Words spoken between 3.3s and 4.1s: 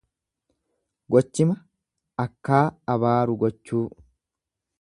gochuu.